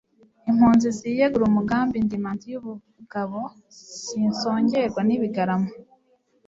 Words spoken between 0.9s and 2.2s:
ziyegura umugambi Ndi